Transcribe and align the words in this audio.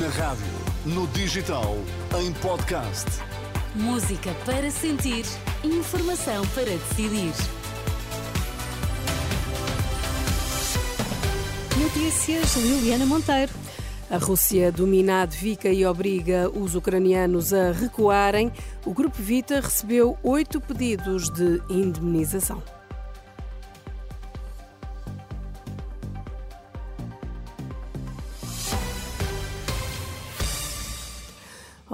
Na 0.00 0.08
rádio, 0.08 0.46
no 0.86 1.06
digital, 1.08 1.76
em 2.18 2.32
podcast. 2.34 3.04
Música 3.74 4.32
para 4.46 4.70
sentir, 4.70 5.26
informação 5.62 6.46
para 6.54 6.64
decidir. 6.64 7.32
Notícias 11.78 12.56
Liliana 12.56 13.04
Monteiro. 13.04 13.52
A 14.08 14.16
Rússia 14.16 14.72
domina 14.72 15.16
a 15.16 15.22
Advika 15.22 15.68
e 15.68 15.84
obriga 15.84 16.48
os 16.48 16.74
ucranianos 16.74 17.52
a 17.52 17.72
recuarem. 17.72 18.50
O 18.86 18.94
Grupo 18.94 19.20
Vita 19.20 19.60
recebeu 19.60 20.16
oito 20.22 20.58
pedidos 20.58 21.28
de 21.28 21.60
indemnização. 21.68 22.62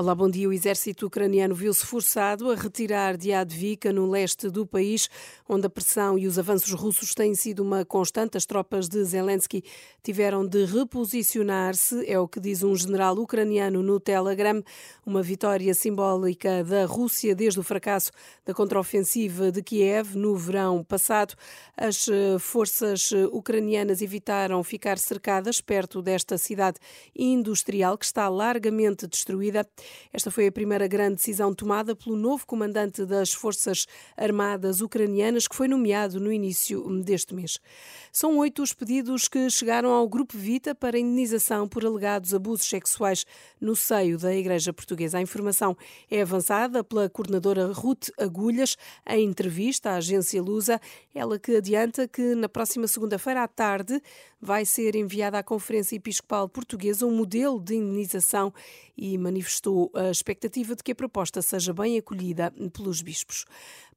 Olá, 0.00 0.14
bom 0.14 0.30
dia. 0.30 0.48
O 0.48 0.52
exército 0.52 1.06
ucraniano 1.06 1.56
viu-se 1.56 1.84
forçado 1.84 2.52
a 2.52 2.54
retirar 2.54 3.16
de 3.16 3.32
Advika, 3.32 3.92
no 3.92 4.08
leste 4.08 4.48
do 4.48 4.64
país, 4.64 5.10
onde 5.48 5.66
a 5.66 5.68
pressão 5.68 6.16
e 6.16 6.24
os 6.28 6.38
avanços 6.38 6.72
russos 6.72 7.14
têm 7.14 7.34
sido 7.34 7.64
uma 7.64 7.84
constante. 7.84 8.36
As 8.36 8.46
tropas 8.46 8.88
de 8.88 9.02
Zelensky 9.02 9.64
tiveram 10.00 10.46
de 10.46 10.66
reposicionar-se, 10.66 12.08
é 12.08 12.16
o 12.16 12.28
que 12.28 12.38
diz 12.38 12.62
um 12.62 12.76
general 12.76 13.16
ucraniano 13.16 13.82
no 13.82 13.98
Telegram. 13.98 14.62
Uma 15.04 15.20
vitória 15.20 15.74
simbólica 15.74 16.62
da 16.62 16.86
Rússia 16.86 17.34
desde 17.34 17.58
o 17.58 17.64
fracasso 17.64 18.12
da 18.46 18.54
contraofensiva 18.54 19.50
de 19.50 19.64
Kiev 19.64 20.16
no 20.16 20.36
verão 20.36 20.84
passado. 20.84 21.34
As 21.76 22.06
eh, 22.06 22.38
forças 22.38 23.10
eh, 23.10 23.26
ucranianas 23.32 24.00
evitaram 24.00 24.62
ficar 24.62 24.96
cercadas 24.96 25.60
perto 25.60 26.00
desta 26.00 26.38
cidade 26.38 26.78
industrial 27.16 27.98
que 27.98 28.04
está 28.04 28.28
largamente 28.28 29.04
destruída. 29.08 29.66
Esta 30.12 30.31
foi 30.31 30.47
a 30.47 30.53
primeira 30.53 30.86
grande 30.86 31.17
decisão 31.17 31.55
tomada 31.55 31.94
pelo 31.94 32.17
novo 32.17 32.47
comandante 32.47 33.05
das 33.05 33.33
Forças 33.33 33.86
Armadas 34.17 34.80
ucranianas, 34.80 35.47
que 35.47 35.55
foi 35.55 35.69
nomeado 35.69 36.20
no 36.20 36.33
início 36.33 36.83
deste 37.03 37.34
mês. 37.34 37.58
São 38.12 38.39
oito 38.39 38.62
os 38.62 38.72
pedidos 38.72 39.28
que 39.28 39.48
chegaram 39.50 39.91
ao 39.91 40.08
Grupo 40.08 40.36
Vita 40.36 40.75
para 40.75 40.98
indenização 40.98 41.69
por 41.69 41.84
alegados 41.84 42.34
abusos 42.34 42.69
sexuais 42.69 43.25
no 43.61 43.77
seio 43.77 44.19
da 44.19 44.34
Igreja 44.34 44.72
Portuguesa. 44.72 45.19
A 45.19 45.22
informação 45.22 45.77
é 46.11 46.23
avançada 46.23 46.83
pela 46.83 47.08
coordenadora 47.08 47.73
Ruth 47.73 48.08
Agulhas 48.19 48.77
em 49.06 49.25
entrevista 49.25 49.91
à 49.91 49.97
agência 49.97 50.42
Lusa, 50.42 50.80
ela 51.14 51.39
que 51.39 51.56
adianta 51.56 52.08
que 52.08 52.34
na 52.34 52.48
próxima 52.48 52.86
segunda-feira 52.86 53.42
à 53.42 53.48
tarde 53.48 54.00
vai 54.41 54.64
ser 54.64 54.95
enviada 54.95 55.39
à 55.39 55.42
Conferência 55.42 55.97
Episcopal 55.97 56.48
Portuguesa 56.48 57.06
um 57.06 57.14
modelo 57.14 57.61
de 57.61 57.75
indenização 57.75 58.52
e 58.97 59.17
manifestou 59.19 59.77
a 59.94 60.10
expectativa 60.10 60.74
de 60.74 60.82
que 60.82 60.92
a 60.92 60.94
proposta 60.94 61.40
seja 61.42 61.72
bem 61.72 61.98
acolhida 61.98 62.52
pelos 62.72 63.02
bispos. 63.02 63.44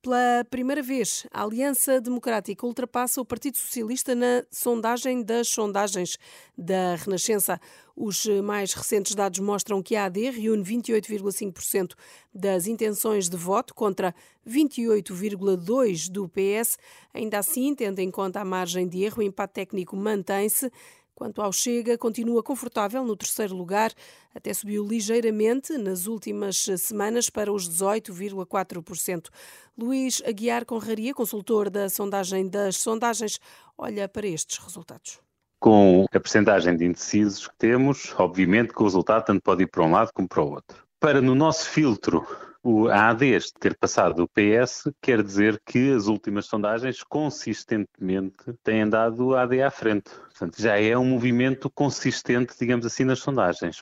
Pela 0.02 0.44
primeira 0.50 0.82
vez, 0.82 1.28
a 1.32 1.44
Aliança 1.44 2.02
Democrática 2.02 2.66
ultrapassa 2.66 3.22
o 3.22 3.26
Partido 3.26 3.58
Socialista 3.58 4.16
na 4.16 4.44
sondagem 4.50 5.22
das 5.22 5.48
sondagens 5.48 6.18
da 6.58 6.96
Renascença. 6.96 7.60
Os 7.96 8.26
mais 8.44 8.74
recentes 8.74 9.14
dados 9.14 9.40
mostram 9.40 9.84
que 9.84 9.96
a 9.96 10.06
AD 10.06 10.32
reúne 10.32 10.64
28,5% 10.64 11.94
das 12.34 12.66
intenções 12.66 13.30
de 13.30 13.38
voto 13.38 13.76
contra 13.76 14.16
28,2% 14.48 16.10
do 16.10 16.28
PS. 16.28 16.80
Ainda 17.14 17.38
assim, 17.38 17.76
tendo 17.76 18.00
em 18.00 18.10
conta 18.10 18.42
a 18.42 18.46
margem 18.46 18.88
de 18.88 19.04
erro, 19.04 19.20
o 19.20 19.24
empate 19.24 19.54
técnico 19.54 19.96
mantém-se. 19.96 20.72
Quanto 21.16 21.42
ao 21.42 21.52
Chega, 21.52 21.98
continua 21.98 22.42
confortável 22.42 23.04
no 23.06 23.16
terceiro 23.16 23.56
lugar, 23.56 23.92
até 24.34 24.54
subiu 24.54 24.86
ligeiramente 24.86 25.78
nas 25.78 26.08
últimas 26.08 26.66
semanas 26.78 27.30
para 27.30 27.52
os 27.52 27.70
18,4%. 27.70 29.30
Luís 29.78 30.22
Aguiar 30.26 30.66
Conraria, 30.66 31.14
consultor 31.14 31.70
da 31.70 31.90
sondagem 31.90 32.48
das 32.48 32.78
sondagens, 32.78 33.40
olha 33.78 34.08
para 34.08 34.28
estes 34.28 34.58
resultados. 34.58 35.20
Com 35.60 36.06
a 36.12 36.20
percentagem 36.20 36.76
de 36.76 36.86
indecisos 36.86 37.48
que 37.48 37.56
temos, 37.56 38.16
obviamente 38.18 38.74
que 38.74 38.82
o 38.82 38.86
resultado 38.86 39.26
tanto 39.26 39.44
pode 39.44 39.64
ir 39.64 39.68
para 39.68 39.84
um 39.84 39.92
lado 39.92 40.12
como 40.14 40.28
para 40.28 40.42
o 40.42 40.54
outro. 40.54 40.84
Para 41.00 41.22
no 41.22 41.36
nosso 41.36 41.70
filtro 41.70 42.26
o 42.64 42.88
AD 42.88 43.40
ter 43.60 43.76
passado 43.78 44.24
o 44.24 44.28
PS 44.28 44.92
quer 45.02 45.24
dizer 45.24 45.62
que 45.66 45.92
as 45.92 46.08
últimas 46.08 46.46
sondagens 46.46 47.04
consistentemente 47.04 48.54
têm 48.64 48.88
dado 48.88 49.28
o 49.28 49.36
AD 49.36 49.62
à 49.62 49.72
frente. 49.72 50.12
Portanto, 50.12 50.62
já 50.62 50.80
é 50.80 50.98
um 50.98 51.06
movimento 51.06 51.70
consistente, 51.70 52.54
digamos 52.60 52.86
assim, 52.86 53.04
nas 53.04 53.20
sondagens. 53.20 53.82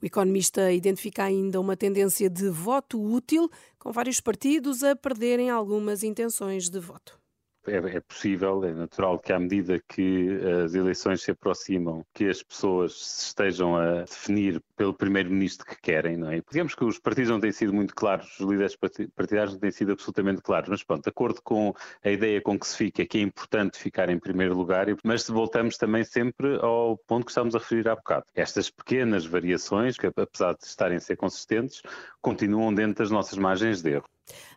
O 0.00 0.06
economista 0.06 0.72
identifica 0.72 1.24
ainda 1.24 1.60
uma 1.60 1.76
tendência 1.76 2.28
de 2.30 2.48
voto 2.48 3.00
útil, 3.00 3.50
com 3.78 3.92
vários 3.92 4.20
partidos 4.20 4.82
a 4.82 4.94
perderem 4.94 5.50
algumas 5.50 6.02
intenções 6.02 6.68
de 6.68 6.78
voto 6.78 7.18
é, 7.68 7.96
é, 7.96 8.00
possível, 8.00 8.64
é 8.64 8.72
natural 8.72 9.18
que 9.18 9.32
à 9.32 9.38
medida 9.38 9.80
que 9.88 10.38
as 10.64 10.74
eleições 10.74 11.22
se 11.22 11.30
aproximam, 11.30 12.04
que 12.14 12.28
as 12.28 12.42
pessoas 12.42 12.94
se 12.94 13.26
estejam 13.26 13.76
a 13.76 14.02
definir 14.02 14.62
pelo 14.76 14.94
primeiro-ministro 14.94 15.66
que 15.66 15.80
querem, 15.80 16.16
não 16.16 16.30
é? 16.30 16.40
Digamos 16.50 16.74
que 16.74 16.84
os 16.84 16.98
partidos 16.98 17.30
não 17.30 17.40
têm 17.40 17.52
sido 17.52 17.72
muito 17.72 17.94
claros, 17.94 18.38
os 18.38 18.46
líderes 18.46 18.76
partidários 19.14 19.54
não 19.54 19.60
têm 19.60 19.70
sido 19.70 19.92
absolutamente 19.92 20.42
claros, 20.42 20.68
mas 20.68 20.82
pronto, 20.82 21.02
de 21.02 21.10
acordo 21.10 21.40
com 21.42 21.74
a 22.04 22.10
ideia 22.10 22.40
com 22.40 22.58
que 22.58 22.66
se 22.66 22.76
fica, 22.76 23.06
que 23.06 23.18
é 23.18 23.20
importante 23.22 23.78
ficar 23.78 24.08
em 24.08 24.18
primeiro 24.18 24.56
lugar, 24.56 24.86
mas 25.04 25.28
voltamos 25.28 25.76
também 25.76 26.04
sempre 26.04 26.56
ao 26.60 26.96
ponto 27.06 27.24
que 27.26 27.30
estamos 27.30 27.54
a 27.54 27.58
referir 27.58 27.88
há 27.88 27.94
bocado. 27.94 28.24
Estas 28.34 28.70
pequenas 28.70 29.26
variações, 29.26 29.96
que 29.96 30.06
apesar 30.06 30.54
de 30.54 30.64
estarem 30.64 30.96
a 30.96 31.00
ser 31.00 31.16
consistentes, 31.16 31.82
continuam 32.20 32.72
dentro 32.72 33.02
das 33.02 33.10
nossas 33.10 33.38
margens 33.38 33.82
de 33.82 33.90
erro. 33.90 34.08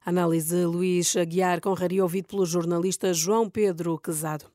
Análise 0.06 0.66
Luís 0.66 1.16
Aguiar, 1.16 1.62
com 1.62 1.74
Rari 1.74 2.02
ouvido 2.02 2.28
pelo 2.28 2.46
jornalista 2.46 3.14
João 3.14 3.50
Pedro 3.50 3.98
Quezado. 3.98 4.46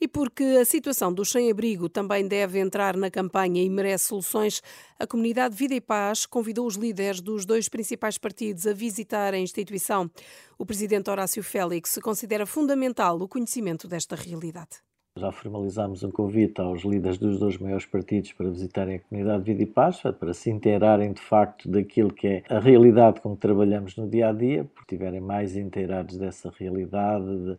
E 0.00 0.08
porque 0.08 0.42
a 0.60 0.64
situação 0.64 1.12
do 1.12 1.24
sem-abrigo 1.24 1.88
também 1.88 2.26
deve 2.26 2.58
entrar 2.58 2.96
na 2.96 3.10
campanha 3.10 3.62
e 3.62 3.68
merece 3.68 4.08
soluções, 4.08 4.62
a 4.98 5.06
comunidade 5.06 5.54
Vida 5.54 5.74
e 5.74 5.80
Paz 5.80 6.26
convidou 6.26 6.66
os 6.66 6.76
líderes 6.76 7.20
dos 7.20 7.44
dois 7.44 7.68
principais 7.68 8.18
partidos 8.18 8.66
a 8.66 8.72
visitar 8.72 9.34
a 9.34 9.38
instituição. 9.38 10.10
O 10.58 10.64
presidente 10.64 11.10
Horácio 11.10 11.42
Félix 11.42 11.98
considera 12.02 12.46
fundamental 12.46 13.20
o 13.20 13.28
conhecimento 13.28 13.86
desta 13.86 14.16
realidade. 14.16 14.86
Já 15.18 15.32
formalizámos 15.32 16.02
um 16.02 16.10
convite 16.10 16.60
aos 16.60 16.82
líderes 16.82 17.16
dos 17.16 17.38
dois 17.38 17.56
maiores 17.56 17.86
partidos 17.86 18.34
para 18.34 18.50
visitarem 18.50 18.96
a 18.96 19.00
comunidade 19.00 19.44
Vida 19.44 19.62
e 19.62 19.66
Paz, 19.66 20.02
para 20.20 20.34
se 20.34 20.50
inteirarem 20.50 21.14
de 21.14 21.22
facto 21.22 21.70
daquilo 21.70 22.12
que 22.12 22.26
é 22.26 22.42
a 22.50 22.58
realidade 22.58 23.22
com 23.22 23.34
que 23.34 23.40
trabalhamos 23.40 23.96
no 23.96 24.06
dia 24.06 24.28
a 24.28 24.32
dia, 24.32 24.64
porque 24.64 24.94
estiverem 24.94 25.22
mais 25.22 25.56
inteirados 25.56 26.18
dessa 26.18 26.52
realidade, 26.58 27.24
de, 27.24 27.56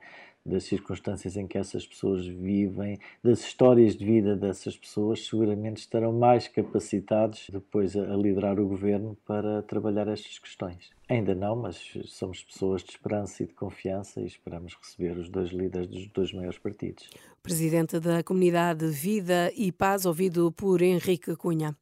das 0.48 0.64
circunstâncias 0.64 1.36
em 1.36 1.46
que 1.46 1.58
essas 1.58 1.86
pessoas 1.86 2.26
vivem, 2.26 2.98
das 3.24 3.42
histórias 3.42 3.96
de 3.96 4.06
vida 4.06 4.36
dessas 4.36 4.78
pessoas, 4.78 5.26
seguramente 5.28 5.82
estarão 5.82 6.14
mais 6.14 6.48
capacitados 6.48 7.48
depois 7.52 7.96
a, 7.98 8.16
liderar 8.16 8.60
o 8.60 8.68
governo 8.68 9.18
para 9.26 9.62
trabalhar 9.64 10.08
estas 10.08 10.40
questões. 10.40 10.90
Ainda 11.10 11.36
não, 11.36 11.56
mas 11.56 11.94
somos 12.06 12.44
pessoas 12.44 12.84
de 12.84 12.92
esperança 12.92 13.44
e 13.44 13.48
de 13.48 13.54
confiança 13.54 14.22
e 14.22 14.26
esperamos 14.26 14.76
receber 14.76 15.18
os 15.18 15.30
dois 15.30 15.52
líderes 15.52 15.88
dos 15.88 16.08
dois 16.08 16.34
maiores 16.34 16.58
partidos. 16.58 17.10
Presidente 17.42 17.98
da 18.00 18.22
Comunidade 18.24 18.88
Vida 18.88 19.52
e 19.56 19.72
Paz, 19.72 20.06
ouvido 20.06 20.52
por 20.52 20.82
Henrique 20.82 21.34
Cunha. 21.36 21.76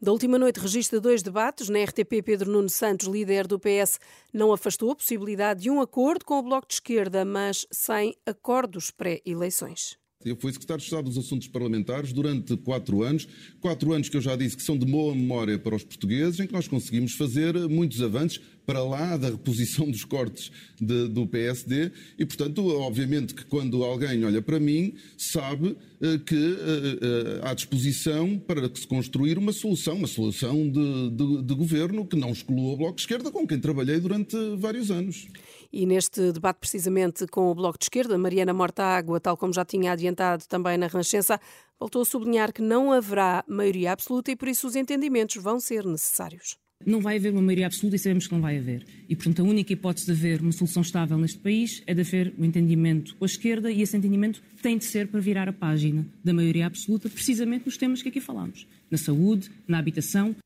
Da 0.00 0.12
última 0.12 0.38
noite 0.38 0.60
registra 0.60 1.00
dois 1.00 1.22
debates. 1.22 1.70
Na 1.70 1.82
RTP, 1.82 2.22
Pedro 2.22 2.50
Nuno 2.50 2.68
Santos, 2.68 3.08
líder 3.08 3.46
do 3.46 3.58
PS, 3.58 3.98
não 4.32 4.52
afastou 4.52 4.90
a 4.90 4.96
possibilidade 4.96 5.62
de 5.62 5.70
um 5.70 5.80
acordo 5.80 6.24
com 6.24 6.38
o 6.38 6.42
Bloco 6.42 6.68
de 6.68 6.74
Esquerda, 6.74 7.24
mas 7.24 7.66
sem 7.70 8.14
acordos 8.26 8.90
pré-eleições. 8.90 9.98
Eu 10.26 10.36
fui 10.36 10.52
secretário 10.52 10.80
de 10.80 10.86
Estado 10.86 11.04
dos 11.04 11.16
Assuntos 11.16 11.46
Parlamentares 11.46 12.12
durante 12.12 12.56
quatro 12.56 13.02
anos, 13.02 13.28
quatro 13.60 13.92
anos 13.92 14.08
que 14.08 14.16
eu 14.16 14.20
já 14.20 14.34
disse 14.34 14.56
que 14.56 14.62
são 14.62 14.76
de 14.76 14.84
boa 14.84 15.14
memória 15.14 15.56
para 15.56 15.76
os 15.76 15.84
portugueses, 15.84 16.40
em 16.40 16.46
que 16.46 16.52
nós 16.52 16.66
conseguimos 16.66 17.12
fazer 17.12 17.54
muitos 17.68 18.02
avanços 18.02 18.40
para 18.66 18.82
lá 18.82 19.16
da 19.16 19.30
reposição 19.30 19.88
dos 19.88 20.04
cortes 20.04 20.50
de, 20.80 21.06
do 21.08 21.26
PSD 21.26 21.92
e, 22.18 22.26
portanto, 22.26 22.66
obviamente 22.66 23.32
que 23.32 23.44
quando 23.44 23.84
alguém 23.84 24.24
olha 24.24 24.42
para 24.42 24.58
mim, 24.58 24.94
sabe 25.16 25.68
uh, 25.68 26.18
que 26.26 26.34
uh, 26.34 27.40
há 27.42 27.54
disposição 27.54 28.36
para 28.38 28.68
se 28.74 28.86
construir 28.86 29.38
uma 29.38 29.52
solução, 29.52 29.94
uma 29.94 30.08
solução 30.08 30.68
de, 30.68 31.10
de, 31.10 31.42
de 31.42 31.54
governo 31.54 32.04
que 32.04 32.16
não 32.16 32.32
exclua 32.32 32.72
o 32.72 32.76
Bloco 32.76 32.96
de 32.96 33.02
Esquerda, 33.02 33.30
com 33.30 33.46
quem 33.46 33.60
trabalhei 33.60 34.00
durante 34.00 34.36
vários 34.56 34.90
anos. 34.90 35.28
E 35.72 35.86
neste 35.86 36.32
debate, 36.32 36.58
precisamente 36.58 37.26
com 37.26 37.50
o 37.50 37.54
Bloco 37.54 37.78
de 37.78 37.84
Esquerda, 37.84 38.16
Mariana 38.18 38.52
Mortágua, 38.52 39.20
tal 39.20 39.36
como 39.36 39.52
já 39.52 39.64
tinha 39.64 39.92
adiantado 39.92 40.44
também 40.46 40.76
na 40.76 40.86
Renascença, 40.86 41.40
voltou 41.78 42.02
a 42.02 42.04
sublinhar 42.04 42.52
que 42.52 42.62
não 42.62 42.92
haverá 42.92 43.44
maioria 43.46 43.92
absoluta 43.92 44.30
e 44.30 44.36
por 44.36 44.48
isso 44.48 44.66
os 44.66 44.76
entendimentos 44.76 45.36
vão 45.42 45.60
ser 45.60 45.84
necessários. 45.84 46.56
Não 46.84 47.00
vai 47.00 47.16
haver 47.16 47.32
uma 47.32 47.40
maioria 47.40 47.66
absoluta 47.66 47.96
e 47.96 47.98
sabemos 47.98 48.26
que 48.26 48.34
não 48.34 48.40
vai 48.40 48.58
haver. 48.58 48.84
E, 49.08 49.16
portanto, 49.16 49.40
a 49.40 49.44
única 49.44 49.72
hipótese 49.72 50.06
de 50.06 50.12
haver 50.12 50.42
uma 50.42 50.52
solução 50.52 50.82
estável 50.82 51.16
neste 51.16 51.38
país 51.38 51.82
é 51.86 51.94
de 51.94 52.02
haver 52.02 52.34
um 52.38 52.44
entendimento 52.44 53.16
com 53.16 53.24
a 53.24 53.26
esquerda 53.26 53.70
e 53.70 53.80
esse 53.80 53.96
entendimento 53.96 54.42
tem 54.60 54.76
de 54.76 54.84
ser 54.84 55.08
para 55.08 55.18
virar 55.18 55.48
a 55.48 55.52
página 55.52 56.06
da 56.22 56.34
maioria 56.34 56.66
absoluta, 56.66 57.08
precisamente 57.08 57.64
nos 57.64 57.78
temas 57.78 58.02
que 58.02 58.10
aqui 58.10 58.20
falamos: 58.20 58.66
na 58.90 58.98
saúde, 58.98 59.50
na 59.66 59.78
habitação. 59.78 60.36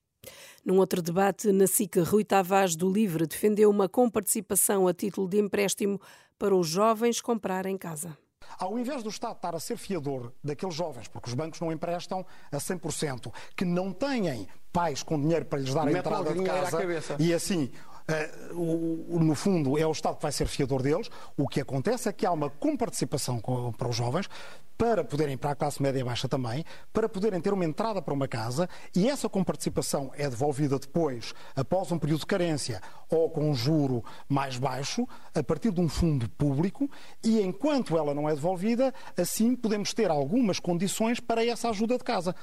Num 0.71 0.79
outro 0.79 1.03
debate, 1.03 1.51
na 1.51 1.67
SIC, 1.67 1.99
Rui 1.99 2.23
Tavares 2.23 2.77
do 2.77 2.89
Livre 2.89 3.27
defendeu 3.27 3.69
uma 3.69 3.89
comparticipação 3.89 4.87
a 4.87 4.95
título 4.95 5.29
de 5.29 5.37
empréstimo 5.37 6.01
para 6.39 6.55
os 6.55 6.69
jovens 6.69 7.21
comprarem 7.21 7.77
casa. 7.77 8.17
Ao 8.57 8.79
invés 8.79 9.03
do 9.03 9.09
Estado 9.09 9.35
estar 9.35 9.53
a 9.57 9.59
ser 9.59 9.77
fiador 9.77 10.33
daqueles 10.45 10.77
jovens, 10.77 11.09
porque 11.09 11.29
os 11.29 11.35
bancos 11.35 11.61
não 11.61 11.73
emprestam 11.73 12.25
a 12.53 12.57
100%, 12.57 13.33
que 13.57 13.65
não 13.65 13.93
têm 13.93 14.47
pais 14.73 15.03
com 15.03 15.21
dinheiro 15.21 15.45
para 15.45 15.59
lhes 15.59 15.75
dar 15.75 15.89
a 15.89 15.91
entrada 15.91 16.33
de 16.33 16.45
casa, 16.45 16.79
e 17.19 17.35
assim 17.35 17.73
Uh, 18.53 19.19
no 19.21 19.35
fundo, 19.35 19.79
é 19.79 19.87
o 19.87 19.93
Estado 19.93 20.17
que 20.17 20.23
vai 20.23 20.33
ser 20.33 20.47
fiador 20.47 20.83
deles. 20.83 21.11
O 21.37 21.47
que 21.47 21.61
acontece 21.61 22.09
é 22.09 22.13
que 22.13 22.27
há 22.27 22.33
uma 22.33 22.51
comparticipação 22.51 23.41
para 23.77 23.89
os 23.89 23.97
jovens, 23.97 24.29
para 24.77 25.05
poderem, 25.05 25.37
para 25.37 25.51
a 25.51 25.55
classe 25.55 25.83
média 25.83 26.01
e 26.01 26.05
baixa 26.05 26.27
também, 26.27 26.65
para 26.91 27.07
poderem 27.09 27.39
ter 27.39 27.53
uma 27.53 27.67
entrada 27.67 28.01
para 28.01 28.15
uma 28.15 28.27
casa 28.27 28.67
e 28.97 29.11
essa 29.11 29.29
comparticipação 29.29 30.11
é 30.17 30.29
devolvida 30.29 30.79
depois, 30.79 31.35
após 31.55 31.93
um 31.93 31.99
período 31.99 32.21
de 32.21 32.27
carência 32.27 32.81
ou 33.11 33.29
com 33.29 33.51
um 33.51 33.55
juro 33.55 34.03
mais 34.27 34.57
baixo, 34.57 35.07
a 35.35 35.43
partir 35.43 35.71
de 35.71 35.83
um 35.83 35.89
fundo 35.89 36.31
público 36.31 36.91
e 37.23 37.43
enquanto 37.43 37.99
ela 37.99 38.15
não 38.15 38.27
é 38.27 38.35
devolvida, 38.35 38.95
assim 39.19 39.55
podemos 39.55 39.93
ter 39.93 40.11
algumas 40.11 40.59
condições 40.59 41.21
para 41.21 41.45
essa 41.45 41.69
ajuda 41.69 41.99
de 41.99 42.05
casa. 42.05 42.35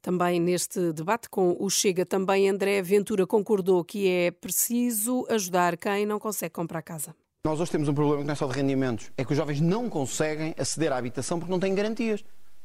Também 0.00 0.40
neste 0.40 0.92
debate 0.92 1.28
com 1.28 1.56
o 1.58 1.68
Chega, 1.68 2.06
também 2.06 2.48
André 2.48 2.80
Ventura 2.82 3.26
concordou 3.26 3.84
que 3.84 4.08
é 4.08 4.30
preciso 4.30 5.26
ajudar 5.28 5.76
quem 5.76 6.06
não 6.06 6.18
consegue 6.18 6.52
comprar 6.52 6.82
casa. 6.82 7.14
Nós 7.44 7.60
hoje 7.60 7.70
temos 7.70 7.88
um 7.88 7.94
problema 7.94 8.22
que 8.22 8.26
não 8.26 8.32
é 8.32 8.36
só 8.36 8.46
de 8.46 8.54
rendimentos, 8.54 9.10
é 9.16 9.24
que 9.24 9.30
os 9.30 9.36
jovens 9.36 9.60
não 9.60 9.88
conseguem 9.88 10.54
aceder 10.58 10.92
à 10.92 10.96
habitação 10.96 11.38
porque 11.38 11.52
não 11.52 11.60
têm 11.60 11.74
garantias, 11.74 12.24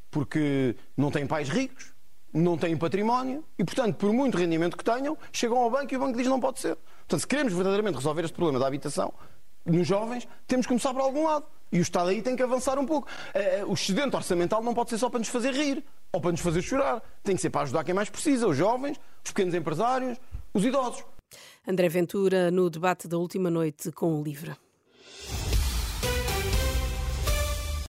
porque 0.09 0.75
não 0.97 1.11
têm 1.11 1.27
pais 1.27 1.49
ricos, 1.49 1.93
não 2.33 2.57
têm 2.57 2.75
património 2.77 3.43
e, 3.59 3.63
portanto, 3.63 3.95
por 3.95 4.11
muito 4.11 4.37
rendimento 4.37 4.77
que 4.77 4.83
tenham, 4.83 5.17
chegam 5.31 5.57
ao 5.57 5.69
banco 5.69 5.93
e 5.93 5.97
o 5.97 5.99
banco 5.99 6.17
diz 6.17 6.27
não 6.27 6.39
pode 6.39 6.59
ser. 6.59 6.75
Portanto, 6.99 7.19
se 7.19 7.27
queremos 7.27 7.53
verdadeiramente 7.53 7.95
resolver 7.95 8.23
este 8.23 8.33
problema 8.33 8.59
da 8.59 8.67
habitação, 8.67 9.13
nos 9.65 9.85
jovens, 9.87 10.27
temos 10.47 10.65
que 10.65 10.69
começar 10.69 10.93
por 10.93 11.01
algum 11.01 11.25
lado. 11.25 11.45
E 11.71 11.79
o 11.79 11.81
Estado 11.81 12.09
aí 12.09 12.21
tem 12.21 12.35
que 12.35 12.43
avançar 12.43 12.77
um 12.77 12.85
pouco. 12.85 13.07
Eh, 13.33 13.59
eh, 13.59 13.65
o 13.65 13.73
excedente 13.73 14.15
orçamental 14.15 14.61
não 14.63 14.73
pode 14.73 14.89
ser 14.89 14.97
só 14.97 15.09
para 15.09 15.19
nos 15.19 15.29
fazer 15.29 15.53
rir 15.53 15.83
ou 16.11 16.19
para 16.21 16.31
nos 16.31 16.41
fazer 16.41 16.61
chorar. 16.61 17.01
Tem 17.23 17.35
que 17.35 17.41
ser 17.41 17.49
para 17.49 17.61
ajudar 17.61 17.83
quem 17.83 17.93
mais 17.93 18.09
precisa, 18.09 18.47
os 18.47 18.57
jovens, 18.57 18.99
os 19.23 19.31
pequenos 19.31 19.53
empresários, 19.53 20.17
os 20.53 20.63
idosos. 20.63 21.03
André 21.67 21.87
Ventura, 21.89 22.51
no 22.51 22.69
debate 22.69 23.07
da 23.07 23.17
última 23.17 23.49
noite 23.49 23.91
com 23.91 24.19
o 24.19 24.23
Livre. 24.23 24.55